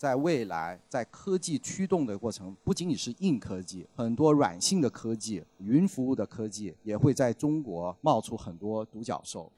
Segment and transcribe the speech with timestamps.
[0.00, 9.52] 在未来，在科技驱动的过程，不仅仅是硬科技，很多软性的科技、云服务的科技也会在中国冒出很多独角兽。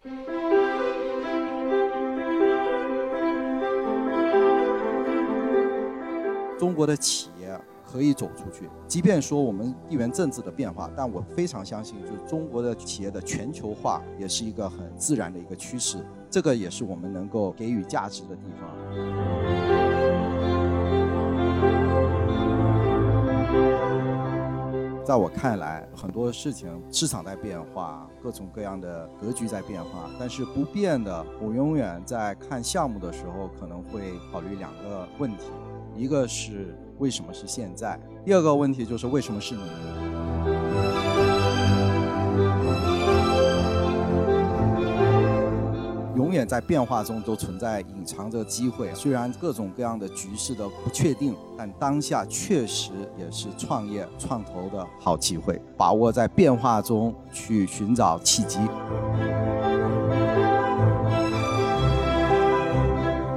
[6.58, 7.56] 中国的企业
[7.86, 19.71] 可以走出去，即便说我们地缘政治的变化，但我非常相信，就是中国的企业的全球化也是一个很自然的一个趋势，这个也是我们能够给予价值的地方。
[25.12, 35.50] 在我看来，很多事情市场在变化，各种各样的格局在变化，但是不变的，我永远在看项目的时候可能会考虑两个问题，
[35.94, 41.11] 一个是为什么是现在，第二个问题就是为什么是你。
[46.14, 55.58] 永远在变化中都存在隐藏着机会，虽然各种各样的局势的不确定，但当下确实也是创业创投的好机会。
[55.74, 58.58] 把握在变化中去寻找契机。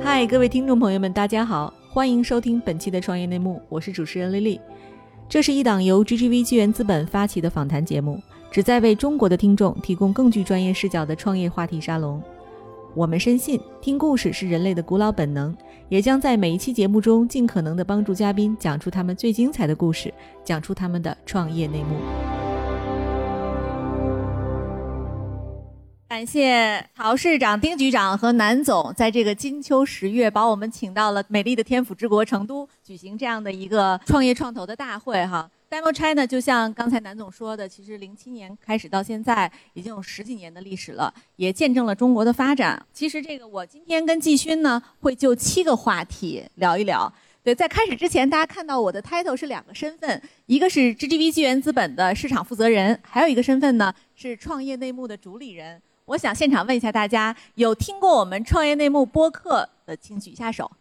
[0.03, 4.59] 嗨，各位听众朋友们，大家好，欢迎收听本期的创业内幕，我是主持人丽丽。
[5.29, 8.19] 这是一档由 GGV 纪元资本发起的访谈节目，
[8.51, 12.21] 旨在为中国的听众提供更具专业视角的创业话题沙龙。
[12.95, 15.53] 我们深信，听故事是人类的古老本能，
[15.89, 20.13] 也将在每一期节目中尽可能的帮助嘉宾讲出他们最精彩的故事，
[20.45, 21.97] 讲出他们的创业内幕。
[26.07, 35.49] 感谢曹市长、丁局长和南总在这个金秋十月把我们请到了美丽的天府之国成都，举行这样的一个创业创投的大会哈。
[35.75, 42.81] Demo China 就像刚才南总说的，其实零七年开始到现在已经有十几年的历史了，也见证了中国的发展。
[42.93, 47.11] 其实这个我今天跟季勋呢会就七个话题聊一聊。
[47.43, 55.81] 对，在开始之前，大家看到我的 title 是两个身份，一个是 GGV 纪元资本的市场负责人，还有一个身份呢是创业内幕的主理人。
[56.05, 60.71] 我想现场问一下大家，有听过我们创业内幕播客的，请举一下手。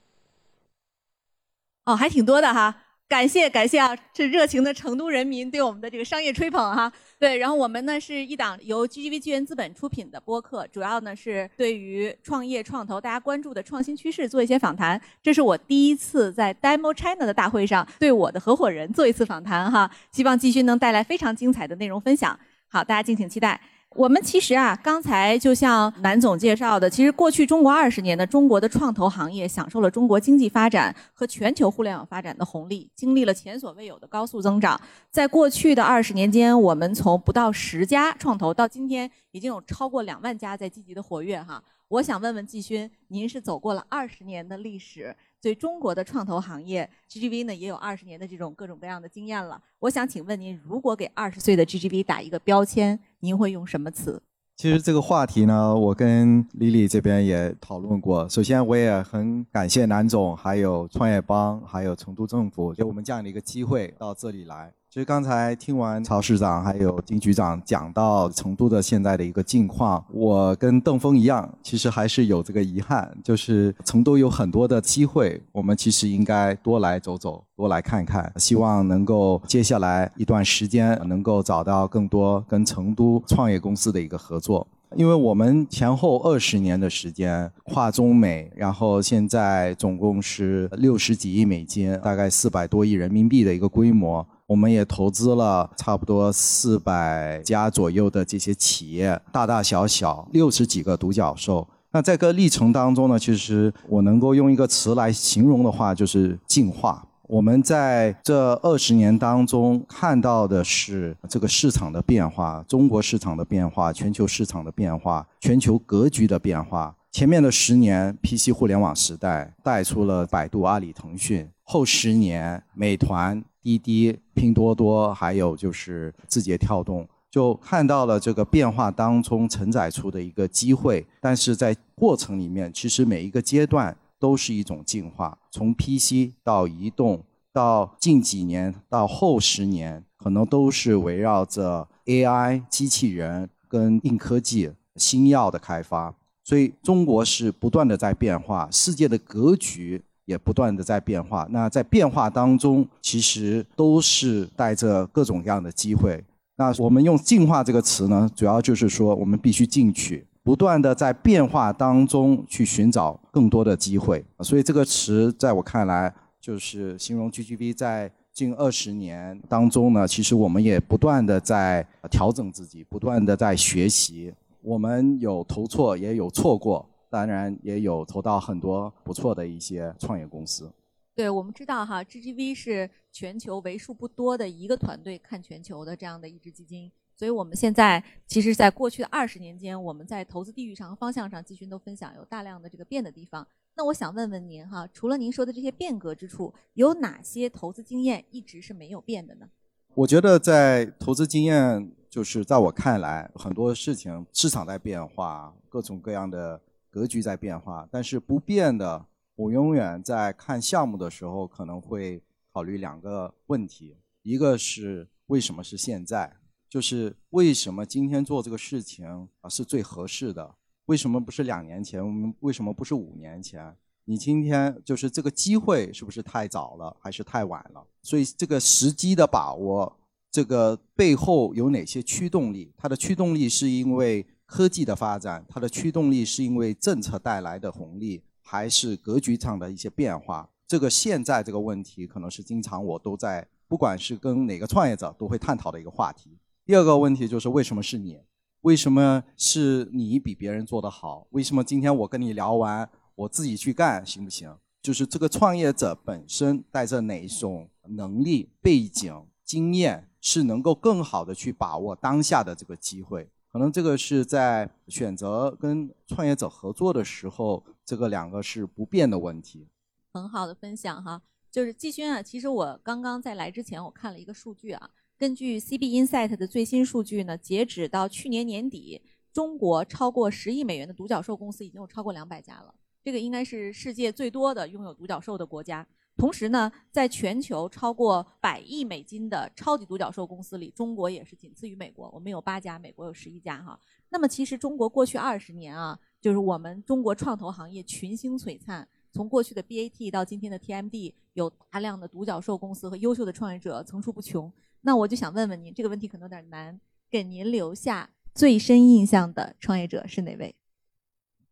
[1.85, 2.83] 哦，还挺多的哈。
[3.07, 6.91] 感谢感谢啊，这热情的成都人民对我们的这个商业吹捧哈。
[7.19, 15.01] 对，然后我们呢是一档由 GGV 纪元资本出品的播客，主要呢是对于创业创投大家关注的创新趋势做一些访谈。
[15.23, 22.37] 这是我第一次在 Demo China 的大会上对我的合伙人做一次访谈哈，希望继续能带来非常精彩的内容分享。
[22.69, 23.61] 好，大家敬请期待。
[23.95, 34.81] 我们其实啊，刚才就像南总介绍的，其实过去中国二十年的中国的创投行业享受了中国经济发展和全球互联网发展的红利，经历了前所未有的高速增长。
[35.11, 41.63] 在过去的二十年间，我们从不到十家创投到今天已经有超过两万家在积极的活跃哈。
[41.87, 45.15] 我想问问季勋，您是走过了二十年的历史。
[45.45, 49.61] 所以中国的创投行业，GGV 呢也有二十年的这种各种各样的经验了。
[49.79, 54.23] 我想请问您，如果给二十岁的 GGV 打一个标签，您会用什么词？
[54.57, 58.27] 其实这个话题呢，我跟李李这边也讨论过。
[58.27, 64.73] 首先，我也很感谢南总、还有创业邦、还有成都政府给我们这样的一个机会到这里来。
[64.95, 84.65] 其实刚才听完曹市长还有丁局长讲到成都的现在的一个境况，我跟邓峰一样，其实还是有这个遗憾，就是成都有很多的机会，我们其实应该多来走走，多来看看，希望能够接下来一段时间能够找到更多跟成都创业公司的一个合作。
[84.95, 94.25] 因为我们前后二十年的时间跨中美，然后现在总共是六十几亿美金，大概四百多亿人民币的一个规模。
[94.47, 101.67] 我们也投资了差不多四百家左右的这些企业，大大小小六十几个独角兽。
[101.93, 107.07] 那在个历程当中呢，其实我能够用一个词来形容的话，就是进化。
[107.27, 116.95] 我们在这二十年当中看到的是这个市场的变化，中国市场的变化，全球市场的变化，全球格局的变化。
[117.11, 123.43] 前面的十年，PC 互联网时代带出了百度、阿里、腾讯；后十年，美团。
[123.65, 131.07] 滴滴、拼多多，还有就是字节跳动，就看到了这个变化当中承载出的一个机会。
[131.19, 135.39] 但是在过程里面，其实每一个阶段都是一种进化。
[135.51, 137.25] 从 PC 到移动，
[137.55, 146.15] 到近几年到后十年，可能都是围绕着 AI、机器人跟硬科技、新药的开发。
[146.43, 150.03] 所以中国是不断的在变化，世界的格局。
[150.25, 156.23] 也不断的在变化，那在变化当中，其实都是带着各种各样的机会。
[156.57, 164.25] 那我们用“进化”这个词呢，主要就是说我们必须进取，不断的在变化当中去寻找更多的机会。
[164.41, 174.33] 所以这个词在我看来，就是形容 GGV 在近二十年当中呢，其实我们也不断的在调整自己，不断的在学习。
[174.63, 180.69] 我们有投错，也有错过，当然也有投到很多不错的一些创业公司。
[181.15, 186.91] 对，我们知道哈，GGV 是全球为数不多的一个团队看全球的这样的一支基金。
[187.15, 193.47] 所以我们现在其实，在过去的二十年间，我们在投资地域上和方向上，基金都分享有大量的这个变的地方。
[193.77, 199.47] 那我想问问您哈，除了您说的这些变革之处，有哪些投资经验一直是没有变的呢？
[199.95, 206.61] 我觉得在投资经验，就是在我看来，很多事情市场在变化，各种各样的
[206.95, 209.05] 格局在变化，但是不变的。
[209.35, 216.37] 我永远在看项目的时候，可能会考虑两个问题：一个是为什么是现在，
[216.69, 220.55] 就是为什么今天做这个事情啊是最合适的？
[220.85, 222.01] 为什么不是两年前？
[222.01, 223.75] 我们为什么不是五年前？
[224.05, 227.85] 你今天就是这个机会是不是太早了，还是太晚了？
[228.03, 229.99] 所以这个时机的把握，
[230.31, 232.73] 这个背后有哪些驱动力？
[232.77, 238.23] 它的驱动力是因为科技的发展，它的驱动力是因为政策带来的红利。
[238.47, 246.39] 还是格局上的一些变化，这个现在这个问题可能是经常我都在，不管是跟哪个创业者都会探讨的一个话题。
[246.67, 248.21] 第二个问题就是为什么是你？
[248.61, 251.27] 为什么是你比别人做得好？
[251.31, 254.55] 为什么今天我跟你聊完，我自己去干行不行？
[254.83, 263.31] 就是这个创业者本身带着哪一种能力、背景、经验，是能够更好的去把握当下的这个机会。
[263.55, 269.69] 可能这个是在选择跟创业者合作的时候，这个两个是不变的问题。
[270.13, 271.23] 很好的分享哈，
[271.53, 279.01] 就是季勋啊，其实我刚刚在来之前，我看了一个数据啊，根据 CB Insight 的最新数据呢，截止到去年年底，
[279.33, 282.75] 中国超过十亿美元的独角兽公司已经有超过两百家了，
[283.05, 285.87] 这个应该是世界最多的拥有独角兽的国家。
[286.17, 292.09] 同时呢，在全球超过百亿美金的超级独角兽公司里，中国也是仅次于美国。
[292.15, 293.79] 我们有八家，美国有十一家哈。
[294.11, 298.89] 那么其实中国过去二十年啊，就是我们中国创投行业群星璀璨。
[299.11, 304.53] 从过去的 BAT 到今天的 TMD，有大量的独角兽公司和优秀的创业者层出不穷。
[304.81, 310.55] 那我就想问问您，这个问题可能有点难，给您留下最深印象的创业者是哪位？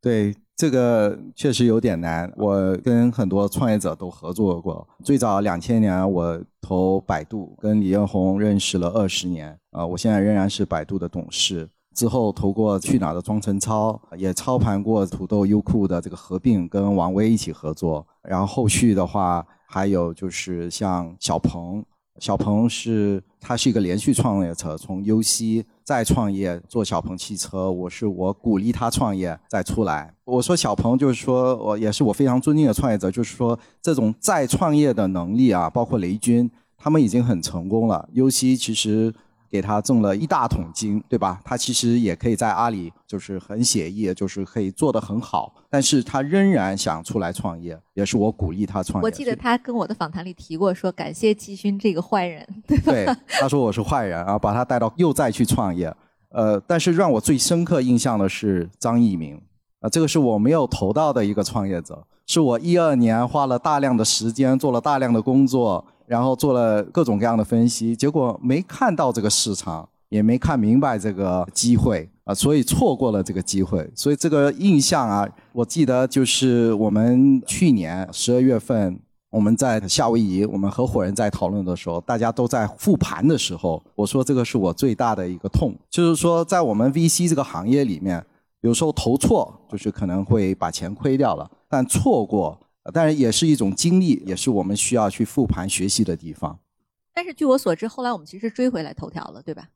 [0.01, 0.37] 对。
[0.63, 2.33] 这个确实有点难。
[2.37, 4.87] 我跟很多创业者都合作过。
[5.03, 9.59] 最早两千年，我投百度，跟李彦宏认识了二十年。
[9.73, 11.69] 啊，我现在仍然是百度的董事。
[11.97, 18.07] 之后投过去哪儿的庄晨超，也操盘过土豆、优酷的这个合并，跟王威一起合作。
[18.23, 21.85] 然后后续的话，还有就是像小鹏。
[22.19, 30.15] 小鹏是，他是一个连续创业者，从 UC 再创业做小鹏汽车，我是我鼓励他创业再出来。
[30.25, 38.09] 我说小鹏就是说我也是我非常尊敬的创业者，就是说这种再创业的能力啊，包括雷军，他们已经很成功了。
[38.15, 39.13] UC 其实。
[39.53, 41.39] 给他挣了一大桶金，对吧？
[41.45, 45.55] 他其实也可以在阿里，就是很写意，就是可以做得很好。
[45.69, 49.05] 但是他仍然想出来创业，也是我鼓励他创业。
[49.05, 52.93] 我记得他跟我的访谈里提过，说感谢季勋这个坏人， 对吧？
[52.93, 55.95] 对，他说我是坏人啊，把他带到又再去创业。
[56.31, 59.39] 呃，但是让我最深刻印象的是张一鸣，
[59.81, 65.85] 啊，这个是我没有投到的一个创业者，是我一二年花了大量的时间，做了大量的工作。
[66.13, 73.91] 然后做了各种各样的分析，结果没看到这个市场，也没看明白这个机会啊，所以错过了这个机会。
[73.95, 79.01] 所以这个印象啊，我记得就是我们去年十二月份，
[79.31, 88.23] 我们在夏威夷，我们合伙人在讨论的时候，大家都在复盘的时候，我说这个是我最大的一个痛，就是说在我们 VC 这个行业里面，
[88.61, 92.59] 有时候投错就是可能会把钱亏掉了，但错过。
[92.93, 96.59] 当然也是一种经历，也是我们需要去复盘学习的地方。
[97.15, 99.69] 但是据我所知，后来我们其实追回来头条了，对吧？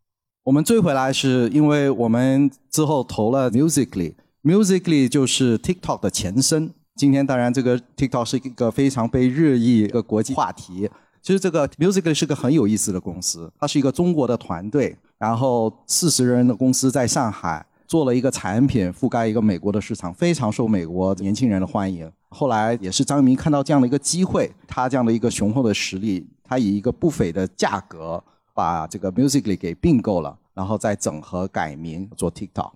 [0.45, 6.73] 我们追回来是因为我们之后投了 Musically，Musically 就是 TikTok 的前身。
[6.97, 10.89] 今天当然这个 TikTok 是一个非常被日益一个国际话题。
[11.23, 17.65] 其实这个 Musically 是个很有意思的公司，它是一个中国的团队，然后四十人的公司在上海。
[17.89, 22.11] 做了一个产品，覆盖一个美国的市场，非常受美国年轻人的欢迎。
[22.37, 32.73] 后来也是张一鸣看到这样的一个机会，他这样的一个雄厚的实力，他以一个不菲的价格把这个 Musically 给并购了，然后再整合改名做 TikTok。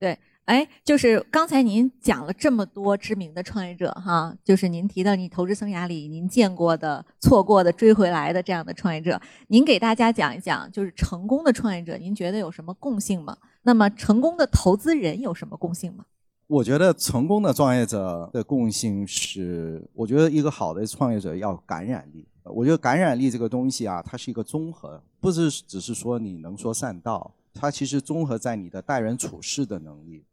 [0.00, 0.18] 对。
[0.48, 13.36] 哎，就是刚才您讲了这么多知名的创业者哈，就是您提到你投资生涯里您见过的、错过的、追回来的这样的创业者，您给大家讲一讲，就是成功的创业者，您觉得有什么共性吗？
[13.64, 16.06] 那么成功的投资人有什么共性吗？
[16.48, 22.26] 我觉得成功的创业者的共性是，我觉得一个好的创业者要感染力。
[22.42, 30.24] 我觉得感染力这个东西啊，它是一个综合，不是只是说你能说善道，它其实综合在你的待人处事的能力，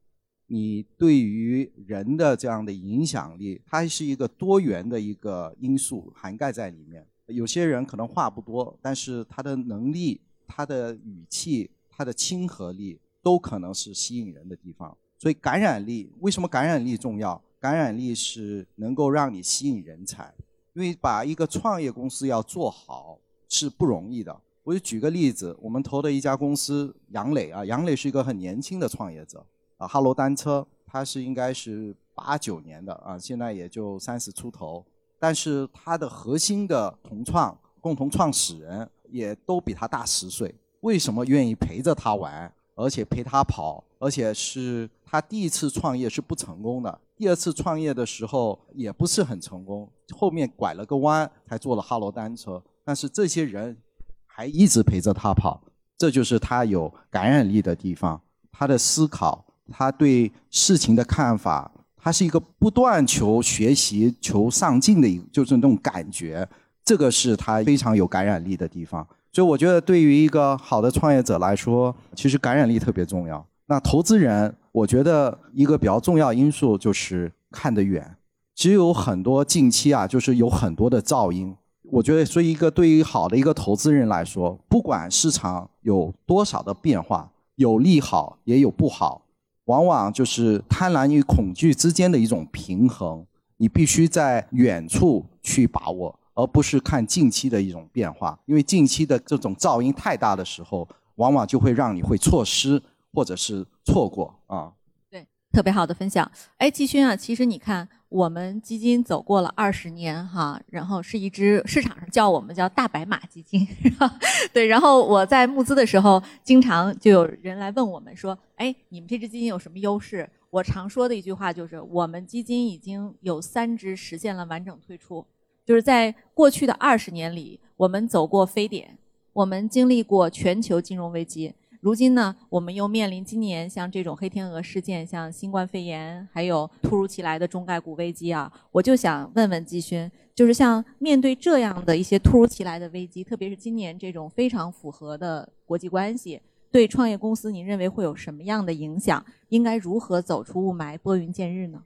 [0.47, 7.05] 你对于人的这样的影响力，它是一个多元的一个因素涵盖在里面。
[7.25, 14.95] 有些人可能话不多，但是他的能力、他的语气、他的亲和力，都可能是吸引人的地方。
[15.17, 17.41] 所以感染力，为什么感染力重要？
[17.59, 20.31] 感染力是能够让你吸引人才，
[20.73, 23.17] 因为把一个创业公司要做好
[23.49, 24.39] 是不容易的。
[24.63, 29.43] 我就举个例子，我们投的一家公司杨磊啊，杨磊是一个很年轻的创业者
[29.77, 34.85] 啊，哈罗单车，他是应该是八九年的啊，现在也就三十出头，
[35.17, 42.51] 但是他的核心的同创、共同创始人也都比他大十岁，为什么愿意陪着他玩？
[42.77, 52.61] 而且陪他跑，而且是他第一次创业是不成功的，第二次创业的时候也不是很成功，后面拐了个弯才做了哈罗单车。
[52.83, 53.77] 但是这些人
[54.25, 55.61] 还一直陪着他跑，
[55.97, 58.19] 这就是他有感染力的地方。
[58.51, 66.47] 他的思考，他对事情的看法，他是一个不断求学习、求上进的一，就是那种感觉，
[66.83, 69.05] 这个是他非常有感染力的地方。
[69.33, 73.45] 所以我觉得，对于一个好的创业者来说，其实感染力特别重要。
[73.65, 78.17] 那投资人，我觉得一个比较重要因素就是看得远。
[78.53, 81.55] 其实有很多近期啊，就是有很多的噪音。
[81.83, 89.21] 我觉得，所以一个对于好的一个投资人来说，不管市场有多少的变化，有利好也有不好，
[89.65, 93.25] 往往就是贪婪与恐惧之间的一种平衡。
[93.55, 96.19] 你必须在远处去把握。
[96.33, 102.81] 而不是看近期的一种变化，因为近期的这种噪音太大的时候，往往就会让你会错失
[103.15, 104.73] 或者是错过啊。
[105.09, 106.29] 对，特别好的分享。
[106.57, 113.65] 哎，季勋啊，其实你看，我们基金走过了二十年哈，然后是一只市场上叫我们叫大白马基金。
[114.53, 120.29] 对，然后我在募资的时候，经常就有人来问我们说，哎，你们这支基金有什么优势？
[120.51, 125.25] 我常说的一句话就是，我们基金已经有三只实现了完整退出。
[125.65, 128.97] 就是在过去的二十年里，我们走过非典，
[129.33, 131.53] 我们经历过全球金融危机，
[131.85, 138.51] 如今呢，我们又面临今年像这种黑天鹅事件，像新冠肺炎，还有突如其来的中概股危机啊。
[138.71, 149.23] 我就想问问季勋，就是像面对这样的一些突如其来的危机，特别是今年这种非常符合的国际关系，对创业公司，您认为会有什么样的影响？
[149.49, 151.83] 应该如何走出雾霾，拨云见日呢？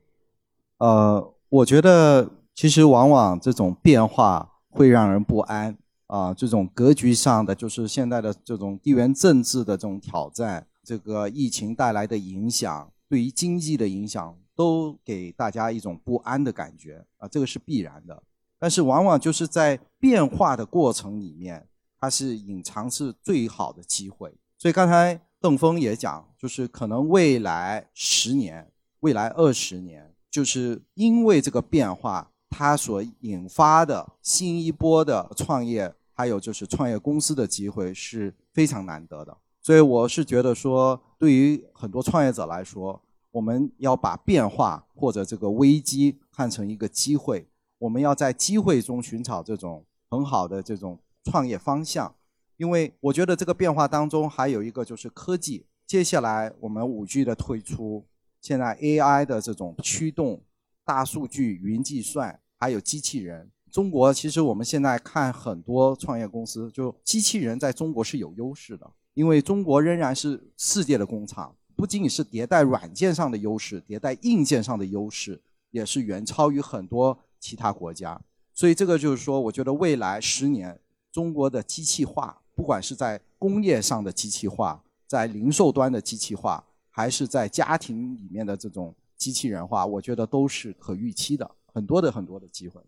[0.77, 2.29] 呃，我觉得。
[2.55, 5.77] 其实往往这种变化会让人不安
[6.09, 18.23] 啊，这种格局上的就是现在的这种地缘政治的这种挑战，这个疫情带来的影响，对于经济的影响，都给大家一种不安的感觉啊，这个是必然的。
[18.57, 21.67] 但是往往就是在变化的过程里面，
[21.99, 24.33] 它是隐藏是最好的机会。
[24.57, 28.67] 所以刚才邓峰也讲，就是可能未来十年、
[29.01, 32.31] 未来二十年，就是因为这个变化。
[32.51, 39.37] 它所引发的新一波的创业，还有就是创业公司的机会是非常难得的。
[39.61, 47.47] 所以我是觉得说，对于很多创业者来说，我们要把变化或者这个危机看成一个机会，
[47.77, 52.13] 我们要在机会中寻找这种很好的这种创业方向。
[52.57, 58.05] 因为我觉得这个变化当中还有一个就是科技，接下来我们五 G 的推出，
[58.41, 60.43] 现在 AI 的这种驱动。
[60.83, 63.51] 大数据、云计算，还有机器人。
[63.71, 78.19] 中国其实我们现在看很多创业公司，就机器人在中国是有优势的，因为中国仍然是世界的工厂，不仅仅是迭代软件上的优势，迭代硬件上的优势也是远超于很多其他国家。
[78.53, 80.79] 所以这个就是说，我觉得未来十年
[81.11, 88.93] 中国的机器化，不管是在工业上的机器化，在零售端的机器化，还是在家庭里面的这种。
[89.19, 92.81] 机器人化，我觉得都是可预期的，很多的很多的机会。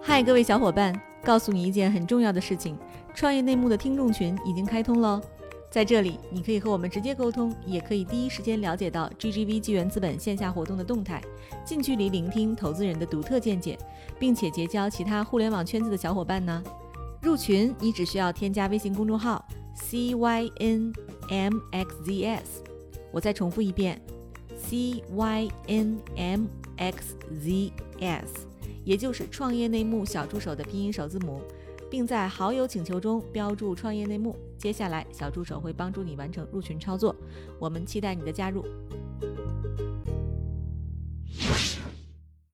[0.00, 2.76] 嗨，各位小伙伴，告诉你一件很重要的事情：
[3.14, 5.20] 创业内幕的听众群已经开通喽。
[5.70, 11.22] 在这里，你可以和我们直接沟通，也可以第一时间了解到 GGV 纪元资本线下活动的动态，
[11.64, 13.78] 近距离聆听投资人的独特见解，
[14.18, 16.62] 并且结交其他互联网圈子的小伙伴呢。
[17.22, 19.42] 入群，你只需要添加微信公众号
[19.78, 20.92] CYNMXZS。
[23.10, 23.98] 我再重复一遍
[24.68, 25.98] ，cynm
[26.82, 28.46] Y N M X Z S，
[28.84, 31.40] 也就是创业内幕小助手的拼音首字母。
[31.88, 34.34] 并在好友请求中标注创业内幕。
[34.56, 37.14] 接下来，小助手会帮助你完成入群操作。
[37.58, 38.64] 我们期待你的加入。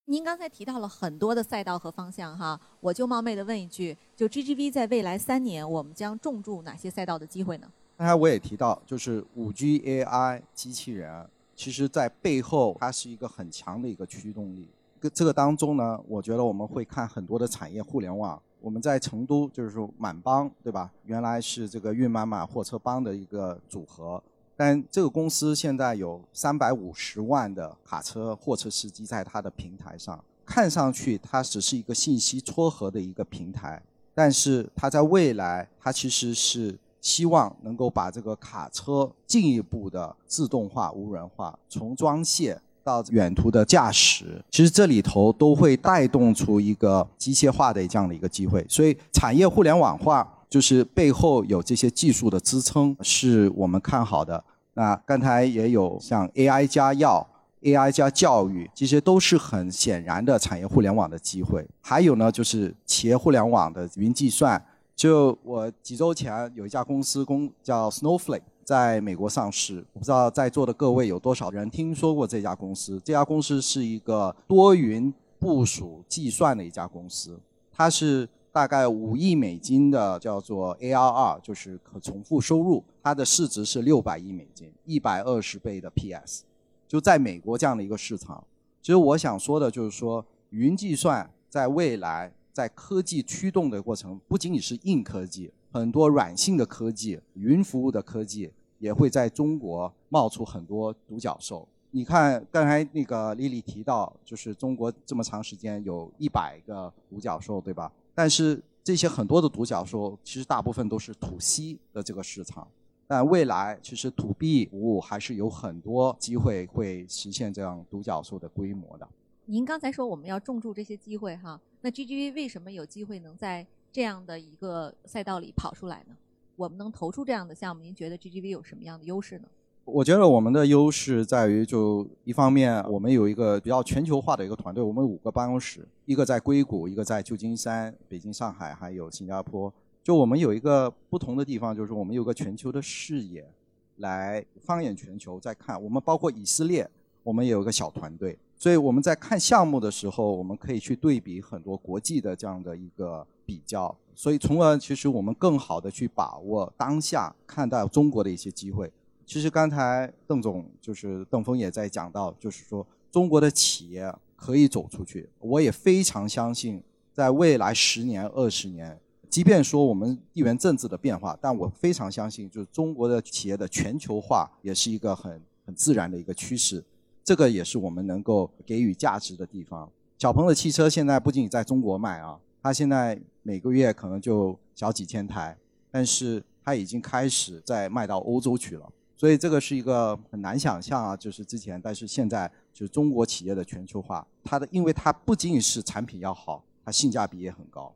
[0.07, 7.71] 您刚才提到了很多的赛道和方向，哈，我就冒昧的问一句，就 GGV 在未来三年，我们将重注哪些赛道的机会呢？
[7.97, 11.25] 刚才我也提到，就是五 G AI 机器人，
[11.59, 14.69] 其实在背后它是一个很强的一个驱动力。
[15.13, 18.41] 这个当中呢，我觉得我们会看很多的产业互联网。
[18.61, 20.89] 我们在成都就是说满帮，对吧？
[21.05, 24.23] 原来是这个运满满货车帮的一个组合。
[24.57, 33.83] 但这个公司现在有三百五十万的卡车、货车司机在它的平台上，看上去它只是一个信息撮合的一个平台，
[34.15, 50.35] 但是它在未来，它其实是希望能够把这个卡车进一步的自动化、无人化，从装卸到远途的驾驶，其实这里头都会带动出一个机械化的这样的一个机会，所以产业互联网化。
[50.51, 54.43] 就是背后有这些技术的支撑，是我们看好的。
[54.73, 57.29] 那刚才也有像 AI 加药、
[57.61, 61.69] AI 加教育，这些都是很显然的产业互联网的机会。
[61.83, 64.59] 还有呢，就是企业互联网的云计算。
[64.99, 69.87] 就我几周前有一家公司公叫 Snowflake，在美国上市。
[69.93, 73.01] 我不知道在座的各位有多少人听说过这家公司？
[73.05, 77.39] 这家公司是一个多云部署计算的一家公司，
[77.73, 78.29] 它是。
[78.51, 86.43] 大概五亿美金的叫做 ARR，就是可重复收入，它的市值是六百亿美金，一百二十倍的 PS，
[86.89, 88.43] 就在美国这样的一个市场。
[88.83, 98.51] 其实我想说的就是说，云计算在未来在科技驱动的过程，不仅仅是硬科技，很多软性的科技、云服务的科技
[98.81, 101.69] 也会在中国冒出很多独角兽。
[101.93, 107.93] 你看刚才那个丽丽提到，就是中国这么长时间有一百个独角兽，对吧？
[108.13, 112.67] 但是这些很多的独角兽，其实大部分都是 to C 的这个市场，
[113.07, 119.09] 但未来其实 to B 服务还是有很多机会会实现这样独角兽的规模的。
[119.51, 126.15] 您刚才说我们要重注这些机会哈，那 GGV 为什么有机会能在这样的一个赛道里跑出来呢？
[126.55, 129.49] 我们能投出这样的项目，您觉得 GGV 有什么样的优势呢？
[129.87, 139.73] 我觉得我们的优势在于，就一方面，我们有一个比较全球化的一个团队，我们五个办公室，一个在硅谷，一个在旧金山、北京、上海，还有新加坡。
[140.03, 143.51] 就我们有一个不同的地方，就是我们有个全球的视野，
[143.97, 145.83] 来放眼全球再看。
[145.83, 146.87] 我们包括以色列，
[147.23, 158.91] 我们也有个小团队，所以我们在看项目的时候，我们可以去对比很多国际的这样的一个比较，所以从而其实我们更好的去把握当下看待中国的一些机会。
[159.25, 165.29] 其实刚才邓总就是邓峰也在讲到，就是说中国的企业可以走出去。
[165.39, 168.99] 我也非常相信，在未来十年、二十年，
[169.31, 176.83] 即便说我们地缘政治的变化，但我非常相信，就是中国的企业的全球化也是一个很很自然的一个趋势。
[177.29, 179.87] 这个也是我们能够给予价值的地方。
[180.17, 185.55] 小鹏的汽车现在不仅在中国卖啊，它现在每个月可能就小几千台，
[185.91, 188.91] 但是它已经开始在卖到欧洲去了。
[189.15, 197.95] 所以这个是一个很难想象啊，就是之前，但是现在就是中国企业的全球化，它的因为它不仅仅是产品要好，它性价比也很高。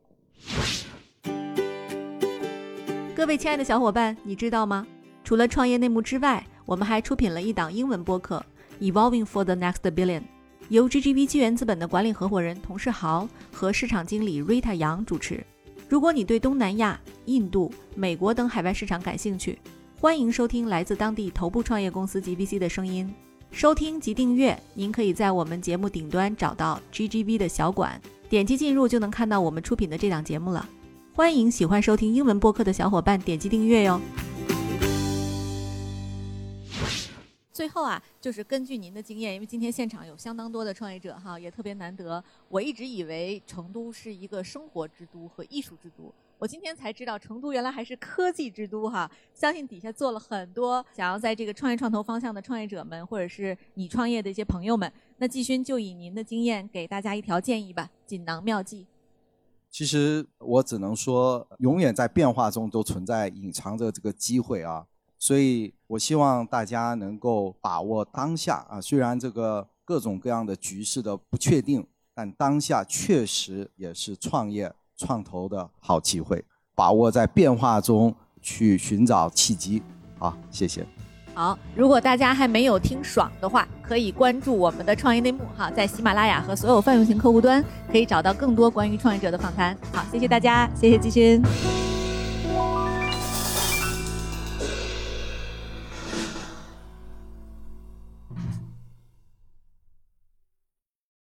[3.15, 4.85] 各位亲爱的小伙伴，你知道吗？
[5.23, 8.37] 除了创业内幕之外，我们还出品了一档英文播客
[8.83, 10.19] 《Evolving for the Next Billion》，
[10.67, 15.41] 由 GGV 纪元资本的管理合伙人童世豪和市场经理 Rita 杨主持。
[15.87, 19.57] 如果你对东南亚、印度、美国等海外市场感兴趣，
[19.97, 23.09] 欢迎收听来自当地头部创业公司 GVC 的声音。
[23.51, 30.67] 收听及订阅，您可以在我们节目顶端找到 GGV 的小馆，点击进入就能看到我们出品的这档节目了。
[31.13, 34.01] 欢迎喜欢收听英文播客的小伙伴点击订阅哟。
[37.53, 42.23] 最后啊，就是根据您的经验，因为今天现场有相当多的创业者哈，也特别难得。
[42.47, 46.09] 我一直以为成都是一个生活之都和艺术之都。
[46.39, 49.11] 我今天才知道，成都原来还是科技之都哈！
[49.33, 54.89] 相信底下做了很多想要在这个创业创投方向的创业者们，或者是你创业的一些朋友们。
[55.17, 58.87] 那季勋就以您的经验给大家一条建议吧，锦囊妙计。
[59.69, 64.87] 其实我只能说，永远在变化中都存在隐藏着这个机会啊！
[65.23, 68.81] 所以我希望大家能够把握当下啊！
[68.81, 74.69] 虽然这个各种各样的局势的不确定，但当下确实也是创业。
[74.95, 76.43] 创投的好机会，
[76.75, 79.81] 把握在变化中去寻找契机。
[80.19, 80.85] 好，谢谢。
[81.33, 89.75] 好，如果大家还没有听爽的话，可以关注我们的创业内幕哈，在喜马拉雅和所有泛用型客户端可以找到更多关于创业者的访谈。
[89.91, 91.41] 好，谢谢大家，谢谢季勋。